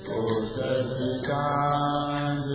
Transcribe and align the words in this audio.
ओ 0.08 0.24
सखी 0.54 1.10
साँझ 1.20 2.48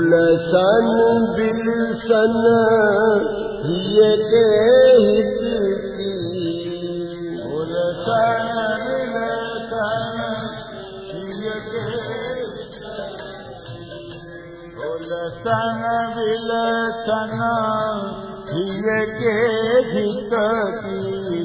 हुलसन 0.10 0.88
बिलसन 1.34 2.38
हिय 3.66 4.00
के 4.30 4.46
हित 5.02 5.42
की 5.98 6.14
उलसन 7.58 8.56
विलसन 8.86 10.08
सिय 11.10 11.52
के 11.70 11.86
उलसन 14.90 15.84
विलसन 16.18 17.38
सिय 18.50 18.90
के 19.20 19.38
हित 19.94 20.34
की 20.86 21.40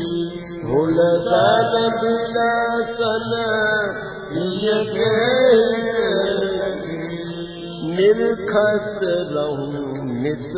निरखत 7.94 9.00
रहूं 9.32 10.04
नित 10.04 10.54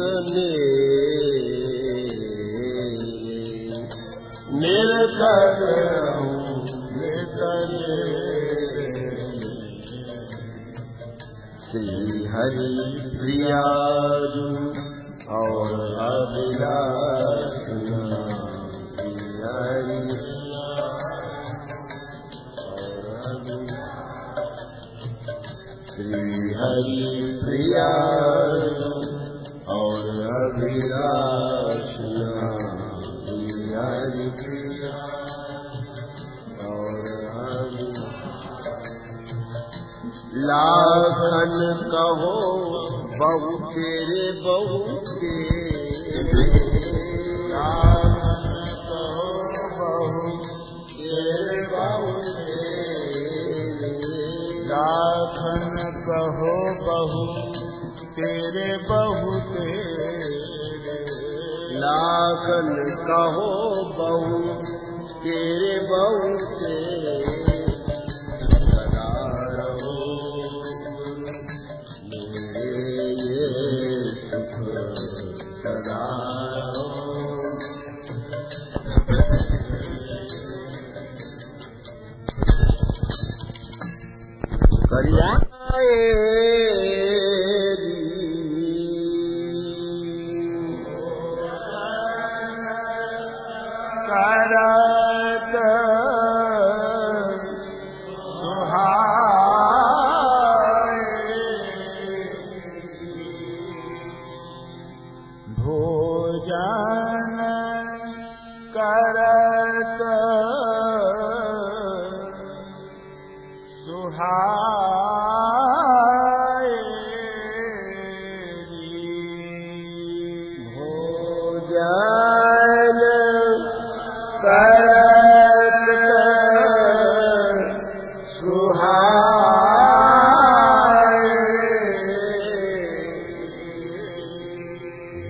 श्री 11.67 12.25
हरि 12.27 12.69
अभिलाष। 16.07 17.17
श्री 25.97 26.46
हरि 26.59 27.39
प्रिया 27.41 27.87
और 29.75 30.07
लाखन 40.47 41.53
कहो 41.93 42.33
बहु 43.21 43.53
तेरे 43.69 44.25
बहु 44.43 44.81
तेरे 45.21 46.76
बहु 56.97 57.27
तेरे 58.05 58.77
बहु 58.77 59.41
तेरे। 59.41 60.21
लागन 61.75 62.97
कहो 62.99 63.85
बहु 63.85 64.55
तेरे 65.25 65.79
बहु 65.81 66.39
तेरे। 66.61 67.37
करिया 84.93 85.39
करत 94.11 95.55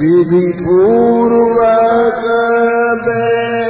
Vidhi 0.00 0.44
Purva 0.64 1.74
Sabe 2.20 3.69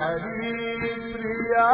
Hari 0.00 0.94
Priya 1.12 1.66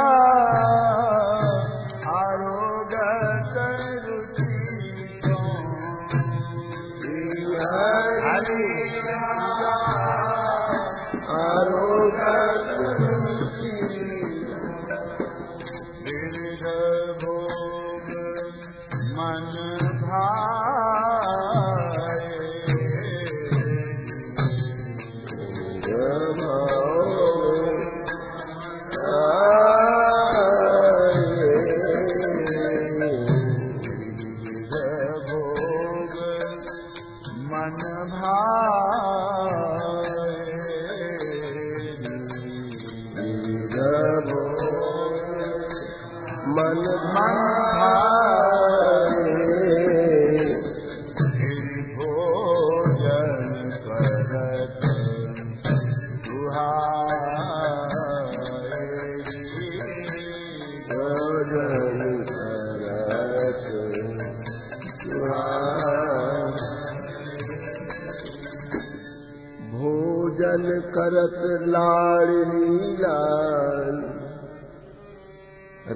भोजन 70.32 70.64
करत 70.94 71.40
लाड़नी 71.68 72.90
लाल 73.00 73.96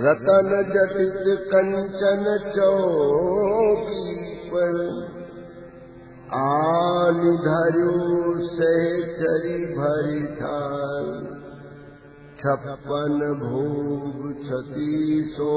रतन 0.03 0.51
जटित 0.73 1.23
कंचन 1.53 2.25
चौकी 2.57 4.03
पर। 4.51 4.77
आन 6.39 7.23
धरू 7.47 7.95
सहचरी 8.49 9.57
भरी 9.73 10.21
थाल 10.41 11.09
छप्पन 12.41 13.19
भोग 13.41 14.21
छती 14.43 15.23
सो 15.31 15.53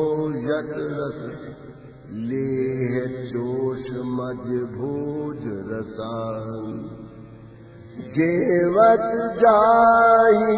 यत 0.46 0.74
रस। 1.00 1.20
लेह 2.30 2.96
चोष 3.26 3.92
मज 4.14 4.48
भोज 4.72 5.44
रसान 5.72 7.09
जाही 9.42 10.58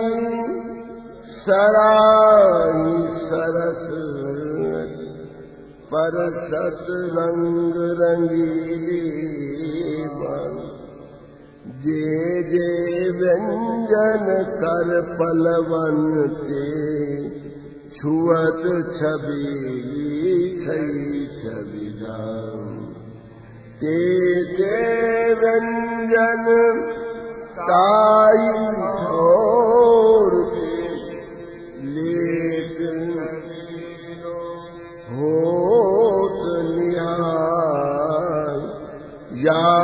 सराही 1.46 2.92
सरस 3.30 3.88
पर 5.94 6.18
सत 6.52 6.86
रंग 7.16 7.80
बन 10.20 10.56
जे 11.84 12.44
जे 12.52 12.70
व्यंजन 13.20 14.28
कर 14.62 14.94
पलवन 15.20 16.00
ते 16.38 16.70
छुअत 17.98 18.64
छबीली 18.98 20.40
छई 20.64 21.26
छवि 21.42 21.90
जाम 22.02 22.82
ते 23.82 24.00
ते 24.58 24.74
व्यंजन 25.44 27.01
लेट 31.84 32.78
निहाय। 36.78 37.42
या 39.40 39.82